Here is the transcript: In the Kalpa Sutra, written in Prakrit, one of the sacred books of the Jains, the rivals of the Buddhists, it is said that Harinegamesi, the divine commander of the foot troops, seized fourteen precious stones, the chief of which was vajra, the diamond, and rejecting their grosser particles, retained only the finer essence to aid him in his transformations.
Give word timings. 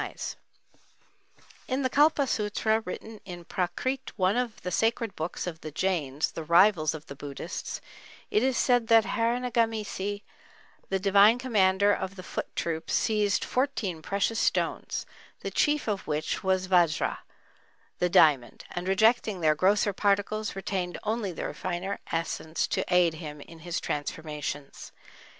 In 1.67 1.83
the 1.83 1.89
Kalpa 1.91 2.25
Sutra, 2.25 2.79
written 2.79 3.21
in 3.23 3.45
Prakrit, 3.45 4.11
one 4.15 4.35
of 4.35 4.59
the 4.63 4.71
sacred 4.71 5.15
books 5.15 5.45
of 5.45 5.61
the 5.61 5.69
Jains, 5.69 6.31
the 6.31 6.43
rivals 6.43 6.95
of 6.95 7.05
the 7.05 7.13
Buddhists, 7.15 7.81
it 8.31 8.41
is 8.41 8.57
said 8.57 8.87
that 8.87 9.05
Harinegamesi, 9.05 10.23
the 10.89 10.97
divine 10.97 11.37
commander 11.37 11.93
of 11.93 12.15
the 12.15 12.23
foot 12.23 12.55
troops, 12.55 12.95
seized 12.95 13.45
fourteen 13.45 14.01
precious 14.01 14.39
stones, 14.39 15.05
the 15.41 15.51
chief 15.51 15.87
of 15.87 16.07
which 16.07 16.43
was 16.43 16.65
vajra, 16.67 17.19
the 17.99 18.09
diamond, 18.09 18.65
and 18.71 18.87
rejecting 18.87 19.39
their 19.41 19.53
grosser 19.53 19.93
particles, 19.93 20.55
retained 20.55 20.97
only 21.03 21.31
the 21.31 21.53
finer 21.53 21.99
essence 22.11 22.65
to 22.65 22.83
aid 22.91 23.13
him 23.13 23.39
in 23.39 23.59
his 23.59 23.79
transformations. 23.79 24.91